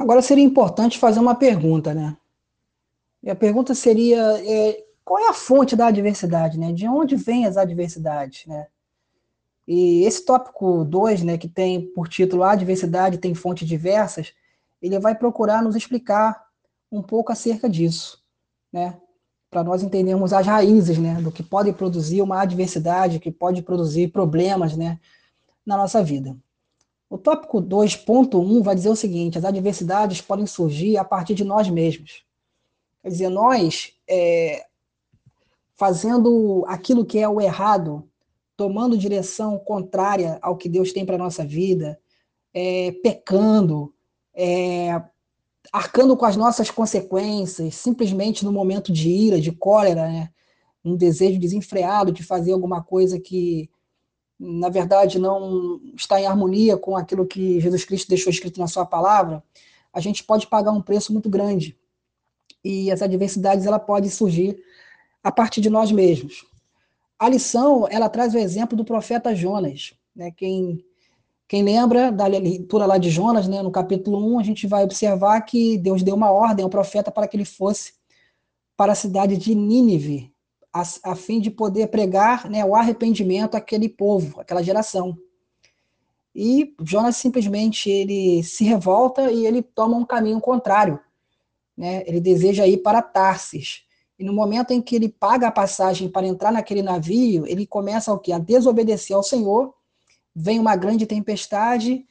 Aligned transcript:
Agora 0.00 0.22
seria 0.22 0.42
importante 0.42 0.98
fazer 0.98 1.20
uma 1.20 1.34
pergunta, 1.34 1.92
né? 1.92 2.16
E 3.22 3.28
a 3.28 3.36
pergunta 3.36 3.74
seria: 3.74 4.18
é, 4.42 4.82
qual 5.04 5.18
é 5.18 5.28
a 5.28 5.34
fonte 5.34 5.76
da 5.76 5.88
adversidade, 5.88 6.58
né? 6.58 6.72
De 6.72 6.88
onde 6.88 7.16
vêm 7.16 7.44
as 7.44 7.58
adversidades, 7.58 8.46
né? 8.46 8.66
E 9.68 10.02
esse 10.04 10.24
tópico 10.24 10.86
2, 10.86 11.22
né, 11.22 11.36
que 11.36 11.46
tem 11.46 11.92
por 11.92 12.08
título 12.08 12.42
A 12.42 12.52
adversidade 12.52 13.18
tem 13.18 13.34
fontes 13.34 13.68
diversas, 13.68 14.32
ele 14.80 14.98
vai 14.98 15.14
procurar 15.14 15.62
nos 15.62 15.76
explicar 15.76 16.46
um 16.90 17.02
pouco 17.02 17.30
acerca 17.30 17.68
disso, 17.68 18.24
né? 18.72 18.98
Para 19.50 19.62
nós 19.62 19.82
entendermos 19.82 20.32
as 20.32 20.46
raízes, 20.46 20.96
né, 20.96 21.20
do 21.20 21.30
que 21.30 21.42
pode 21.42 21.72
produzir 21.74 22.22
uma 22.22 22.40
adversidade, 22.40 23.20
que 23.20 23.30
pode 23.30 23.60
produzir 23.62 24.08
problemas, 24.08 24.76
né, 24.76 24.98
na 25.66 25.76
nossa 25.76 26.02
vida. 26.02 26.34
O 27.10 27.18
tópico 27.18 27.60
2.1 27.60 28.62
vai 28.62 28.76
dizer 28.76 28.88
o 28.88 28.96
seguinte: 28.96 29.36
as 29.36 29.44
adversidades 29.44 30.20
podem 30.20 30.46
surgir 30.46 30.96
a 30.96 31.04
partir 31.04 31.34
de 31.34 31.42
nós 31.42 31.68
mesmos. 31.68 32.24
Quer 33.02 33.08
dizer, 33.08 33.28
nós, 33.28 33.92
é, 34.08 34.64
fazendo 35.74 36.64
aquilo 36.68 37.04
que 37.04 37.18
é 37.18 37.28
o 37.28 37.40
errado, 37.40 38.08
tomando 38.56 38.96
direção 38.96 39.58
contrária 39.58 40.38
ao 40.40 40.56
que 40.56 40.68
Deus 40.68 40.92
tem 40.92 41.04
para 41.04 41.16
a 41.16 41.18
nossa 41.18 41.44
vida, 41.44 41.98
é, 42.54 42.92
pecando, 43.02 43.92
é, 44.32 45.02
arcando 45.72 46.16
com 46.16 46.26
as 46.26 46.36
nossas 46.36 46.70
consequências, 46.70 47.74
simplesmente 47.74 48.44
no 48.44 48.52
momento 48.52 48.92
de 48.92 49.08
ira, 49.08 49.40
de 49.40 49.50
cólera, 49.50 50.06
né? 50.08 50.30
um 50.84 50.96
desejo 50.96 51.40
desenfreado 51.40 52.12
de 52.12 52.22
fazer 52.22 52.52
alguma 52.52 52.82
coisa 52.82 53.18
que 53.18 53.68
na 54.40 54.70
verdade, 54.70 55.18
não 55.18 55.78
está 55.94 56.18
em 56.18 56.24
harmonia 56.24 56.78
com 56.78 56.96
aquilo 56.96 57.26
que 57.26 57.60
Jesus 57.60 57.84
Cristo 57.84 58.08
deixou 58.08 58.30
escrito 58.30 58.58
na 58.58 58.66
sua 58.66 58.86
palavra, 58.86 59.44
a 59.92 60.00
gente 60.00 60.24
pode 60.24 60.46
pagar 60.46 60.72
um 60.72 60.80
preço 60.80 61.12
muito 61.12 61.28
grande. 61.28 61.76
E 62.64 62.90
as 62.90 63.02
adversidades 63.02 63.66
ela 63.66 63.78
pode 63.78 64.08
surgir 64.08 64.58
a 65.22 65.30
partir 65.30 65.60
de 65.60 65.68
nós 65.68 65.92
mesmos. 65.92 66.46
A 67.18 67.28
lição, 67.28 67.86
ela 67.90 68.08
traz 68.08 68.34
o 68.34 68.38
exemplo 68.38 68.74
do 68.74 68.84
profeta 68.84 69.34
Jonas, 69.34 69.92
né? 70.16 70.30
Quem 70.30 70.82
quem 71.46 71.64
lembra 71.64 72.12
da 72.12 72.28
leitura 72.28 72.86
lá 72.86 72.96
de 72.96 73.10
Jonas, 73.10 73.48
né, 73.48 73.60
no 73.60 73.72
capítulo 73.72 74.36
1, 74.36 74.38
a 74.38 74.42
gente 74.44 74.68
vai 74.68 74.84
observar 74.84 75.40
que 75.40 75.76
Deus 75.78 76.00
deu 76.00 76.14
uma 76.14 76.30
ordem 76.30 76.62
ao 76.62 76.70
profeta 76.70 77.10
para 77.10 77.26
que 77.26 77.36
ele 77.36 77.44
fosse 77.44 77.94
para 78.76 78.92
a 78.92 78.94
cidade 78.94 79.36
de 79.36 79.52
Nínive, 79.52 80.29
a, 80.72 80.82
a 81.04 81.16
fim 81.16 81.40
de 81.40 81.50
poder 81.50 81.88
pregar 81.88 82.48
né, 82.48 82.64
o 82.64 82.74
arrependimento 82.74 83.56
àquele 83.56 83.88
povo, 83.88 84.40
àquela 84.40 84.62
geração. 84.62 85.16
E 86.34 86.74
Jonas 86.82 87.16
simplesmente 87.16 87.90
ele 87.90 88.42
se 88.42 88.64
revolta 88.64 89.32
e 89.32 89.46
ele 89.46 89.62
toma 89.62 89.96
um 89.96 90.04
caminho 90.04 90.40
contrário. 90.40 91.00
Né? 91.76 92.04
Ele 92.06 92.20
deseja 92.20 92.66
ir 92.66 92.78
para 92.78 93.02
Tarsis. 93.02 93.82
E 94.18 94.24
no 94.24 94.32
momento 94.32 94.70
em 94.70 94.82
que 94.82 94.94
ele 94.94 95.08
paga 95.08 95.48
a 95.48 95.52
passagem 95.52 96.08
para 96.08 96.26
entrar 96.26 96.52
naquele 96.52 96.82
navio, 96.82 97.46
ele 97.46 97.66
começa 97.66 98.12
o 98.12 98.18
quê? 98.18 98.32
A 98.32 98.38
desobedecer 98.38 99.16
ao 99.16 99.22
Senhor. 99.22 99.74
Vem 100.34 100.58
uma 100.58 100.76
grande 100.76 101.06
tempestade 101.06 102.04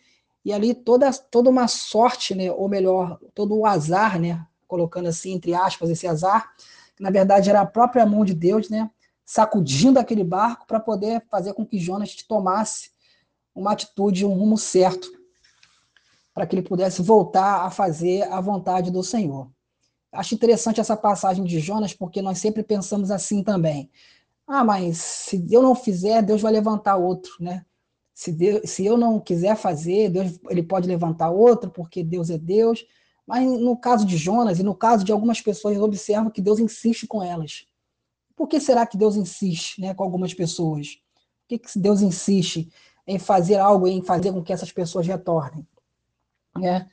e 0.44 0.52
ali 0.52 0.74
toda, 0.74 1.12
toda 1.14 1.50
uma 1.50 1.68
sorte, 1.68 2.34
né? 2.36 2.52
ou 2.52 2.68
melhor, 2.68 3.20
todo 3.34 3.56
o 3.56 3.66
azar, 3.66 4.20
né? 4.20 4.46
colocando 4.68 5.08
assim 5.08 5.34
entre 5.34 5.54
aspas 5.54 5.90
esse 5.90 6.06
azar, 6.06 6.52
na 7.00 7.10
verdade 7.10 7.50
era 7.50 7.62
a 7.62 7.66
própria 7.66 8.06
mão 8.06 8.26
de 8.26 8.34
Deus, 8.34 8.70
né, 8.70 8.90
sacudindo 9.26 10.00
aquele 10.00 10.24
barco 10.24 10.68
para 10.68 10.80
poder 10.80 11.24
fazer 11.30 11.54
com 11.54 11.66
que 11.66 11.80
Jonas 11.80 12.16
tomasse 12.28 12.92
uma 13.56 13.72
atitude, 13.72 14.26
um 14.26 14.34
rumo 14.34 14.58
certo, 14.58 15.10
para 16.34 16.46
que 16.46 16.56
ele 16.56 16.68
pudesse 16.68 17.02
voltar 17.02 17.66
a 17.66 17.70
fazer 17.70 18.24
a 18.24 18.40
vontade 18.42 18.92
do 18.92 19.04
Senhor. 19.04 19.50
Acho 20.12 20.34
interessante 20.34 20.80
essa 20.80 20.98
passagem 20.98 21.44
de 21.44 21.60
Jonas, 21.60 21.94
porque 21.94 22.22
nós 22.22 22.40
sempre 22.40 22.64
pensamos 22.64 23.12
assim 23.12 23.44
também. 23.44 23.90
Ah, 24.48 24.64
mas 24.64 24.98
se 24.98 25.46
eu 25.52 25.62
não 25.62 25.76
fizer, 25.76 26.24
Deus 26.24 26.42
vai 26.42 26.52
levantar 26.52 26.96
outro, 26.96 27.32
né? 27.40 27.64
Se, 28.16 28.32
Deus, 28.32 28.70
se 28.70 28.86
eu 28.86 28.98
não 28.98 29.20
quiser 29.20 29.56
fazer, 29.56 30.10
Deus 30.10 30.40
ele 30.50 30.64
pode 30.64 30.88
levantar 30.88 31.30
outro, 31.30 31.70
porque 31.70 32.04
Deus 32.04 32.30
é 32.30 32.38
Deus. 32.38 32.84
Mas 33.30 33.48
no 33.48 33.78
caso 33.78 34.08
de 34.08 34.18
Jonas 34.18 34.58
e 34.58 34.64
no 34.64 34.74
caso 34.74 35.06
de 35.06 35.12
algumas 35.12 35.40
pessoas, 35.40 35.78
observa 35.78 36.32
que 36.32 36.42
Deus 36.42 36.58
insiste 36.58 37.06
com 37.06 37.22
elas. 37.22 37.68
Por 38.36 38.48
que 38.48 38.60
será 38.60 38.88
que 38.88 38.98
Deus 38.98 39.16
insiste 39.16 39.80
né, 39.80 39.94
com 39.94 40.04
algumas 40.04 40.34
pessoas? 40.34 40.96
Por 41.14 41.48
que, 41.50 41.60
que 41.60 41.78
Deus 41.78 42.02
insiste 42.02 42.72
em 43.06 43.20
fazer 43.20 43.58
algo, 43.58 43.88
em 43.88 44.02
fazer 44.02 44.34
com 44.34 44.42
que 44.42 44.52
essas 44.52 44.72
pessoas 44.72 45.06
retornem? 45.06 45.68
Né? 46.58 46.90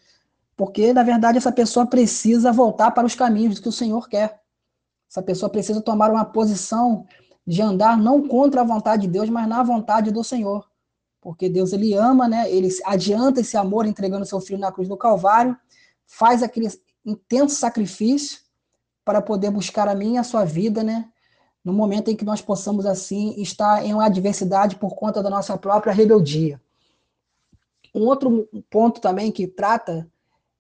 Porque, 0.55 0.93
na 0.93 1.03
verdade, 1.03 1.39
essa 1.39 1.51
pessoa 1.51 1.87
precisa 1.87 2.53
voltar 2.53 2.91
para 2.91 3.07
os 3.07 3.15
caminhos 3.15 3.59
que 3.59 3.71
o 3.71 3.73
Senhor 3.73 4.07
quer. 4.07 4.39
Essa 5.11 5.23
pessoa 5.23 5.49
precisa 5.49 5.81
tomar 5.81 6.11
uma 6.11 6.27
posição 6.27 7.07
de 7.47 7.63
andar 7.63 7.97
não 7.97 8.29
contra 8.29 8.61
a 8.61 8.65
vontade 8.65 9.07
de 9.07 9.09
Deus, 9.09 9.31
mas 9.31 9.49
na 9.49 9.63
vontade 9.63 10.11
do 10.11 10.23
Senhor. 10.23 10.69
Porque 11.19 11.49
Deus 11.49 11.73
ele 11.73 11.95
ama, 11.95 12.29
né? 12.29 12.51
Ele 12.51 12.69
adianta 12.85 13.41
esse 13.41 13.57
amor 13.57 13.87
entregando 13.87 14.27
seu 14.27 14.39
filho 14.39 14.59
na 14.59 14.71
cruz 14.71 14.87
do 14.87 14.99
Calvário 14.99 15.57
faz 16.07 16.43
aquele 16.43 16.69
intenso 17.05 17.57
sacrifício 17.57 18.41
para 19.05 19.23
poder 19.23 19.51
buscar 19.51 19.89
a 19.89 19.95
minha 19.95 20.21
a 20.21 20.25
sua 20.25 20.45
vida, 20.45 20.83
né? 20.83 21.11
No 21.65 21.73
momento 21.73 22.11
em 22.11 22.17
que 22.17 22.25
nós 22.25 22.41
possamos, 22.41 22.87
assim, 22.87 23.41
estar 23.41 23.85
em 23.85 23.93
uma 23.93 24.07
adversidade 24.07 24.77
por 24.77 24.95
conta 24.95 25.23
da 25.23 25.31
nossa 25.31 25.57
própria 25.59 25.93
rebeldia. 25.93 26.61
Um 27.95 28.03
outro 28.03 28.49
ponto 28.71 29.01
também 29.01 29.33
que 29.33 29.47
trata 29.47 30.11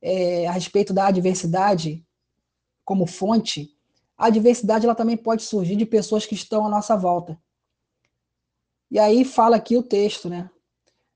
é, 0.00 0.46
a 0.46 0.52
respeito 0.52 0.92
da 0.92 1.06
adversidade 1.06 2.04
como 2.84 3.06
fonte, 3.06 3.76
a 4.16 4.26
adversidade 4.26 4.86
ela 4.86 4.94
também 4.94 5.16
pode 5.16 5.42
surgir 5.42 5.76
de 5.76 5.84
pessoas 5.84 6.24
que 6.24 6.34
estão 6.34 6.66
à 6.66 6.70
nossa 6.70 6.96
volta. 6.96 7.38
E 8.90 8.98
aí 8.98 9.24
fala 9.24 9.56
aqui 9.56 9.76
o 9.76 9.82
texto, 9.82 10.28
né? 10.28 10.48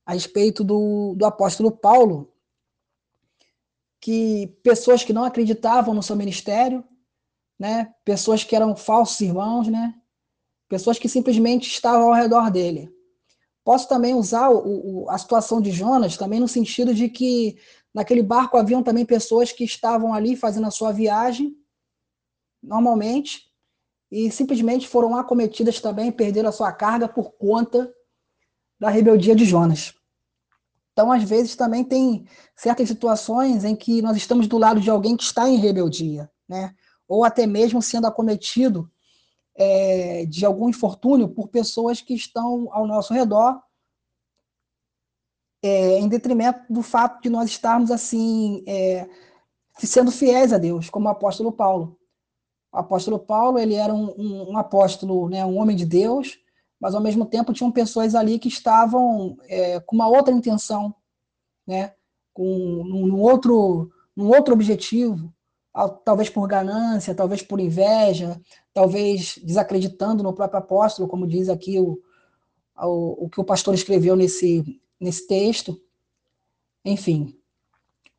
A 0.04 0.12
respeito 0.12 0.64
do, 0.64 1.14
do 1.16 1.24
apóstolo 1.24 1.70
Paulo, 1.70 2.29
que 4.00 4.58
pessoas 4.62 5.04
que 5.04 5.12
não 5.12 5.24
acreditavam 5.24 5.94
no 5.94 6.02
seu 6.02 6.16
ministério, 6.16 6.84
né, 7.58 7.92
pessoas 8.04 8.42
que 8.42 8.56
eram 8.56 8.74
falsos 8.74 9.20
irmãos, 9.20 9.68
né, 9.68 9.94
pessoas 10.68 10.98
que 10.98 11.08
simplesmente 11.08 11.68
estavam 11.68 12.08
ao 12.08 12.14
redor 12.14 12.50
dele. 12.50 12.90
Posso 13.62 13.86
também 13.86 14.14
usar 14.14 14.48
o, 14.48 15.02
o, 15.04 15.10
a 15.10 15.18
situação 15.18 15.60
de 15.60 15.70
Jonas 15.70 16.16
também 16.16 16.40
no 16.40 16.48
sentido 16.48 16.94
de 16.94 17.08
que 17.08 17.58
naquele 17.92 18.22
barco 18.22 18.56
haviam 18.56 18.82
também 18.82 19.04
pessoas 19.04 19.52
que 19.52 19.64
estavam 19.64 20.14
ali 20.14 20.34
fazendo 20.34 20.66
a 20.66 20.70
sua 20.70 20.92
viagem, 20.92 21.54
normalmente, 22.62 23.50
e 24.10 24.30
simplesmente 24.30 24.88
foram 24.88 25.14
acometidas 25.16 25.80
também, 25.80 26.10
perderam 26.10 26.48
a 26.48 26.52
sua 26.52 26.72
carga 26.72 27.06
por 27.06 27.32
conta 27.32 27.92
da 28.78 28.88
rebeldia 28.88 29.36
de 29.36 29.44
Jonas. 29.44 29.94
Então, 31.00 31.10
às 31.10 31.22
vezes, 31.24 31.56
também 31.56 31.82
tem 31.82 32.26
certas 32.54 32.86
situações 32.86 33.64
em 33.64 33.74
que 33.74 34.02
nós 34.02 34.18
estamos 34.18 34.46
do 34.46 34.58
lado 34.58 34.82
de 34.82 34.90
alguém 34.90 35.16
que 35.16 35.22
está 35.22 35.48
em 35.48 35.56
rebeldia, 35.56 36.30
né? 36.46 36.74
ou 37.08 37.24
até 37.24 37.46
mesmo 37.46 37.80
sendo 37.80 38.06
acometido 38.06 38.86
é, 39.56 40.26
de 40.26 40.44
algum 40.44 40.68
infortúnio 40.68 41.26
por 41.26 41.48
pessoas 41.48 42.02
que 42.02 42.12
estão 42.12 42.68
ao 42.70 42.86
nosso 42.86 43.14
redor, 43.14 43.62
é, 45.62 45.98
em 45.98 46.06
detrimento 46.06 46.70
do 46.70 46.82
fato 46.82 47.22
de 47.22 47.30
nós 47.30 47.48
estarmos 47.48 47.90
assim 47.90 48.62
é, 48.68 49.08
sendo 49.78 50.10
fiéis 50.10 50.52
a 50.52 50.58
Deus, 50.58 50.90
como 50.90 51.08
o 51.08 51.10
apóstolo 51.10 51.50
Paulo. 51.50 51.98
O 52.70 52.76
apóstolo 52.76 53.18
Paulo 53.18 53.58
ele 53.58 53.74
era 53.74 53.94
um, 53.94 54.14
um, 54.18 54.50
um 54.50 54.58
apóstolo, 54.58 55.30
né, 55.30 55.46
um 55.46 55.56
homem 55.56 55.74
de 55.74 55.86
Deus, 55.86 56.38
mas 56.80 56.94
ao 56.94 57.02
mesmo 57.02 57.26
tempo 57.26 57.52
tinham 57.52 57.70
pessoas 57.70 58.14
ali 58.14 58.38
que 58.38 58.48
estavam 58.48 59.36
é, 59.44 59.78
com 59.80 59.94
uma 59.94 60.08
outra 60.08 60.32
intenção, 60.32 60.94
né? 61.66 61.92
com 62.32 62.42
um, 62.42 63.20
outro, 63.20 63.90
um 64.16 64.28
outro 64.28 64.54
objetivo, 64.54 65.32
talvez 66.04 66.30
por 66.30 66.48
ganância, 66.48 67.14
talvez 67.14 67.42
por 67.42 67.60
inveja, 67.60 68.40
talvez 68.72 69.38
desacreditando 69.44 70.22
no 70.22 70.32
próprio 70.32 70.58
apóstolo, 70.58 71.08
como 71.08 71.26
diz 71.26 71.50
aqui 71.50 71.78
o, 71.78 72.00
o, 72.78 73.26
o 73.26 73.28
que 73.28 73.40
o 73.40 73.44
pastor 73.44 73.74
escreveu 73.74 74.16
nesse, 74.16 74.80
nesse 74.98 75.26
texto. 75.26 75.78
Enfim, 76.82 77.38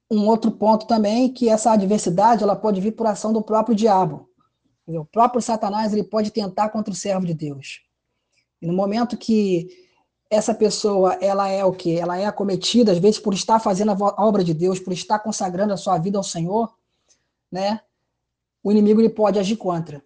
um 0.09 0.27
outro 0.27 0.51
ponto 0.51 0.85
também 0.85 1.33
que 1.33 1.49
essa 1.49 1.71
adversidade 1.71 2.43
ela 2.43 2.55
pode 2.55 2.79
vir 2.79 2.91
por 2.91 3.07
ação 3.07 3.33
do 3.33 3.41
próprio 3.41 3.75
diabo. 3.75 4.29
O 4.85 5.05
próprio 5.05 5.41
Satanás 5.41 5.93
ele 5.93 6.03
pode 6.03 6.31
tentar 6.31 6.69
contra 6.69 6.93
o 6.93 6.95
servo 6.95 7.25
de 7.25 7.33
Deus. 7.33 7.81
E 8.61 8.67
no 8.67 8.73
momento 8.73 9.17
que 9.17 9.69
essa 10.29 10.53
pessoa, 10.53 11.15
ela 11.15 11.49
é 11.49 11.65
o 11.65 11.73
quê? 11.73 11.97
Ela 11.99 12.17
é 12.17 12.25
acometida, 12.25 12.91
às 12.93 12.99
vezes, 12.99 13.19
por 13.19 13.33
estar 13.33 13.59
fazendo 13.59 13.91
a 13.91 14.25
obra 14.25 14.43
de 14.43 14.53
Deus, 14.53 14.79
por 14.79 14.93
estar 14.93 15.19
consagrando 15.19 15.73
a 15.73 15.77
sua 15.77 15.97
vida 15.97 16.17
ao 16.17 16.23
Senhor, 16.23 16.73
né? 17.51 17.81
O 18.63 18.71
inimigo 18.71 19.01
ele 19.01 19.09
pode 19.09 19.39
agir 19.39 19.57
contra. 19.57 20.01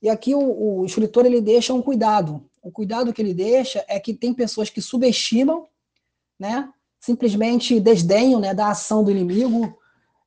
E 0.00 0.08
aqui 0.08 0.34
o, 0.34 0.80
o 0.80 0.84
escritor 0.84 1.26
ele 1.26 1.40
deixa 1.40 1.74
um 1.74 1.82
cuidado. 1.82 2.44
O 2.62 2.70
cuidado 2.70 3.12
que 3.12 3.20
ele 3.20 3.34
deixa 3.34 3.84
é 3.88 3.98
que 3.98 4.14
tem 4.14 4.32
pessoas 4.32 4.70
que 4.70 4.80
subestimam, 4.80 5.66
né? 6.38 6.68
Simplesmente 7.00 7.80
desdenham, 7.80 8.38
né, 8.38 8.54
da 8.54 8.70
ação 8.70 9.02
do 9.02 9.10
inimigo, 9.10 9.76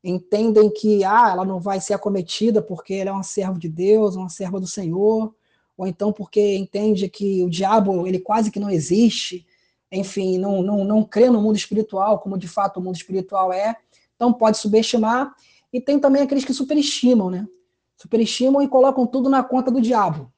entendem 0.03 0.69
que 0.69 1.03
ah, 1.03 1.29
ela 1.31 1.45
não 1.45 1.59
vai 1.59 1.79
ser 1.79 1.93
acometida 1.93 2.61
porque 2.61 2.93
ela 2.95 3.09
é 3.09 3.13
uma 3.13 3.23
serva 3.23 3.59
de 3.59 3.69
Deus, 3.69 4.15
uma 4.15 4.29
serva 4.29 4.59
do 4.59 4.67
Senhor, 4.67 5.33
ou 5.79 5.87
então 5.87 6.11
porque 6.11 6.57
entende 6.57 7.07
que 7.07 7.41
o 7.41 7.49
diabo 7.49 8.05
ele 8.05 8.19
quase 8.19 8.51
que 8.51 8.59
não 8.59 8.69
existe, 8.69 9.47
enfim, 9.89 10.37
não, 10.37 10.61
não, 10.61 10.83
não 10.83 11.05
crê 11.05 11.29
no 11.29 11.41
mundo 11.41 11.55
espiritual 11.55 12.19
como 12.19 12.37
de 12.37 12.49
fato 12.49 12.77
o 12.77 12.83
mundo 12.83 12.97
espiritual 12.97 13.53
é, 13.53 13.77
então 14.13 14.33
pode 14.33 14.57
subestimar, 14.57 15.33
e 15.71 15.79
tem 15.79 15.97
também 15.97 16.21
aqueles 16.21 16.43
que 16.43 16.53
superestimam, 16.53 17.29
né? 17.29 17.47
Superestimam 17.95 18.61
e 18.61 18.67
colocam 18.67 19.07
tudo 19.07 19.29
na 19.29 19.41
conta 19.41 19.71
do 19.71 19.79
diabo. 19.79 20.29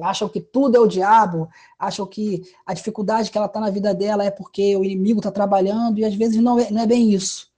Acham 0.00 0.28
que 0.28 0.40
tudo 0.40 0.76
é 0.76 0.80
o 0.80 0.86
diabo, 0.86 1.48
acham 1.76 2.06
que 2.06 2.42
a 2.64 2.72
dificuldade 2.72 3.32
que 3.32 3.36
ela 3.36 3.48
está 3.48 3.58
na 3.58 3.68
vida 3.68 3.92
dela 3.92 4.24
é 4.24 4.30
porque 4.30 4.76
o 4.76 4.84
inimigo 4.84 5.18
está 5.18 5.32
trabalhando, 5.32 5.98
e 5.98 6.04
às 6.04 6.14
vezes 6.14 6.40
não 6.40 6.60
é, 6.60 6.70
não 6.70 6.82
é 6.82 6.86
bem 6.86 7.12
isso. 7.12 7.50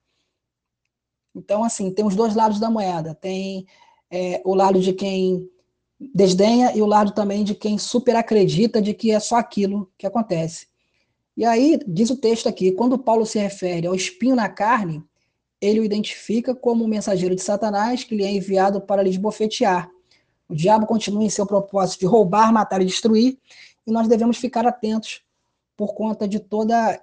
Então, 1.35 1.63
assim, 1.63 1.91
tem 1.91 2.05
os 2.05 2.17
dois 2.17 2.35
lados 2.35 2.59
da 2.59 2.71
moeda. 2.71 3.15
Tem 3.15 3.67
é, 4.11 4.41
o 4.45 4.55
lado 4.55 4.81
de 4.81 4.93
quem 4.95 5.51
desdenha 6.01 6.73
e 6.75 6.83
o 6.83 6.87
lado 6.87 7.13
também 7.13 7.45
de 7.45 7.55
quem 7.55 7.79
super 7.79 8.17
acredita 8.17 8.81
de 8.81 8.93
que 8.95 9.11
é 9.11 9.21
só 9.21 9.37
aquilo 9.37 9.91
que 9.97 10.07
acontece. 10.07 10.67
E 11.37 11.45
aí, 11.45 11.79
diz 11.87 12.11
o 12.11 12.17
texto 12.17 12.49
aqui, 12.49 12.73
quando 12.73 12.99
Paulo 12.99 13.27
se 13.27 13.39
refere 13.39 13.87
ao 13.87 13.95
espinho 13.95 14.37
na 14.37 14.49
carne, 14.49 15.03
ele 15.61 15.81
o 15.81 15.85
identifica 15.85 16.55
como 16.55 16.85
o 16.85 16.89
mensageiro 16.89 17.35
de 17.35 17.43
Satanás 17.43 18.05
que 18.05 18.15
lhe 18.15 18.25
é 18.25 18.31
enviado 18.31 18.81
para 18.81 19.03
lhe 19.03 19.11
esbofetear. 19.11 19.91
O 20.49 20.55
diabo 20.55 20.87
continua 20.87 21.25
em 21.25 21.31
seu 21.31 21.47
propósito 21.47 22.01
de 22.01 22.07
roubar, 22.07 22.53
matar 22.53 22.83
e 22.83 22.85
destruir, 22.85 23.39
e 23.87 23.91
nós 23.91 24.07
devemos 24.07 24.37
ficar 24.37 24.67
atentos 24.67 25.23
por 25.77 25.95
conta 25.95 26.29
de 26.29 26.39
toda 26.39 27.01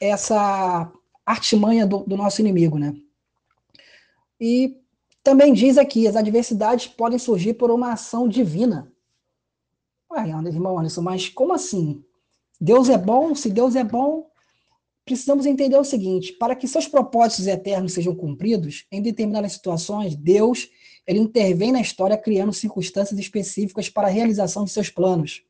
essa 0.00 0.92
artimanha 1.24 1.86
do, 1.86 2.00
do 2.00 2.16
nosso 2.16 2.40
inimigo, 2.40 2.78
né? 2.78 2.94
E 4.40 4.76
também 5.22 5.52
diz 5.52 5.76
aqui, 5.76 6.06
as 6.06 6.16
adversidades 6.16 6.86
podem 6.86 7.18
surgir 7.18 7.54
por 7.54 7.70
uma 7.70 7.92
ação 7.92 8.26
divina. 8.26 8.92
Ué, 10.10 10.28
irmão 10.28 10.78
Anderson, 10.78 11.02
mas 11.02 11.28
como 11.28 11.52
assim? 11.52 12.02
Deus 12.60 12.88
é 12.88 12.98
bom? 12.98 13.34
Se 13.34 13.50
Deus 13.50 13.76
é 13.76 13.84
bom, 13.84 14.28
precisamos 15.04 15.46
entender 15.46 15.76
o 15.76 15.84
seguinte: 15.84 16.32
para 16.32 16.54
que 16.54 16.66
seus 16.66 16.88
propósitos 16.88 17.46
eternos 17.46 17.92
sejam 17.92 18.14
cumpridos, 18.14 18.86
em 18.90 19.00
determinadas 19.00 19.52
situações, 19.52 20.16
Deus 20.16 20.68
ele 21.06 21.18
intervém 21.18 21.72
na 21.72 21.80
história 21.80 22.16
criando 22.16 22.52
circunstâncias 22.52 23.18
específicas 23.18 23.88
para 23.88 24.08
a 24.08 24.10
realização 24.10 24.64
de 24.64 24.70
seus 24.70 24.88
planos. 24.88 25.42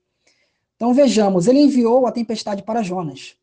Então 0.76 0.94
vejamos, 0.94 1.46
ele 1.46 1.60
enviou 1.60 2.06
a 2.06 2.12
tempestade 2.12 2.62
para 2.62 2.82
Jonas, 2.82 3.36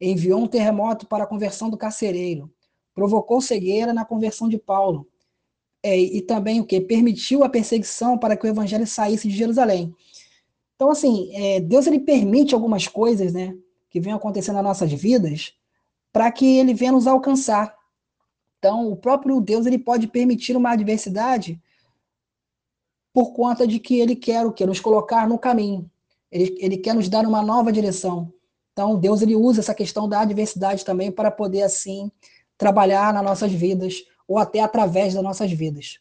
enviou 0.00 0.40
um 0.40 0.48
terremoto 0.48 1.06
para 1.06 1.24
a 1.24 1.26
conversão 1.26 1.70
do 1.70 1.76
carcereiro, 1.76 2.52
provocou 2.92 3.40
cegueira 3.40 3.92
na 3.92 4.04
conversão 4.04 4.48
de 4.48 4.58
Paulo, 4.58 5.06
é, 5.84 5.98
e 5.98 6.22
também 6.22 6.62
o 6.62 6.64
que 6.64 6.80
permitiu 6.80 7.44
a 7.44 7.48
perseguição 7.48 8.16
para 8.16 8.38
que 8.38 8.46
o 8.46 8.48
evangelho 8.48 8.86
saísse 8.86 9.28
de 9.28 9.36
Jerusalém. 9.36 9.94
Então, 10.74 10.90
assim, 10.90 11.30
é, 11.34 11.60
Deus 11.60 11.86
ele 11.86 12.00
permite 12.00 12.54
algumas 12.54 12.88
coisas, 12.88 13.34
né, 13.34 13.54
que 13.90 14.00
venham 14.00 14.16
acontecendo 14.16 14.54
nas 14.54 14.64
nossas 14.64 14.90
vidas, 14.90 15.52
para 16.10 16.32
que 16.32 16.58
ele 16.58 16.72
venha 16.72 16.92
nos 16.92 17.06
alcançar. 17.06 17.76
Então, 18.58 18.90
o 18.90 18.96
próprio 18.96 19.38
Deus 19.42 19.66
ele 19.66 19.78
pode 19.78 20.06
permitir 20.06 20.56
uma 20.56 20.70
adversidade 20.70 21.60
por 23.12 23.34
conta 23.34 23.66
de 23.66 23.78
que 23.78 24.00
ele 24.00 24.16
quer 24.16 24.46
o 24.46 24.52
que 24.52 24.64
nos 24.64 24.80
colocar 24.80 25.28
no 25.28 25.38
caminho. 25.38 25.88
Ele, 26.32 26.56
ele 26.60 26.76
quer 26.78 26.94
nos 26.94 27.10
dar 27.10 27.26
uma 27.26 27.42
nova 27.42 27.70
direção. 27.70 28.32
Então, 28.72 28.98
Deus 28.98 29.20
ele 29.20 29.36
usa 29.36 29.60
essa 29.60 29.74
questão 29.74 30.08
da 30.08 30.22
adversidade 30.22 30.82
também 30.82 31.12
para 31.12 31.30
poder 31.30 31.62
assim 31.62 32.10
trabalhar 32.56 33.12
nas 33.12 33.22
nossas 33.22 33.52
vidas 33.52 34.02
ou 34.28 34.38
até 34.38 34.60
através 34.60 35.14
das 35.14 35.22
nossas 35.22 35.50
vidas. 35.52 35.98